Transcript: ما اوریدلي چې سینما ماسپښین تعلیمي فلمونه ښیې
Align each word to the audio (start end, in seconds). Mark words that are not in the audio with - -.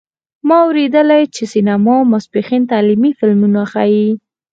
ما 0.47 0.57
اوریدلي 0.65 1.23
چې 1.35 1.43
سینما 1.53 1.95
ماسپښین 2.11 2.61
تعلیمي 2.71 3.11
فلمونه 3.19 3.61
ښیې 3.71 4.07